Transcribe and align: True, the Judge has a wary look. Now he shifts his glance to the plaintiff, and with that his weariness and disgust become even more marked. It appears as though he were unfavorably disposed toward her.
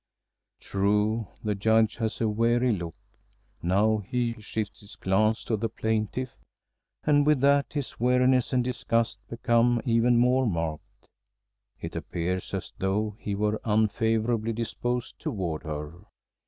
True, 0.59 1.27
the 1.43 1.53
Judge 1.53 1.97
has 1.97 2.19
a 2.19 2.27
wary 2.27 2.71
look. 2.71 2.95
Now 3.61 3.97
he 3.99 4.33
shifts 4.41 4.79
his 4.81 4.95
glance 4.95 5.43
to 5.43 5.55
the 5.55 5.69
plaintiff, 5.69 6.31
and 7.03 7.23
with 7.23 7.39
that 7.41 7.73
his 7.73 7.99
weariness 7.99 8.51
and 8.51 8.63
disgust 8.63 9.19
become 9.29 9.79
even 9.85 10.17
more 10.17 10.47
marked. 10.47 11.05
It 11.79 11.95
appears 11.95 12.51
as 12.55 12.73
though 12.79 13.15
he 13.19 13.35
were 13.35 13.61
unfavorably 13.63 14.53
disposed 14.53 15.19
toward 15.19 15.61
her. 15.65 15.93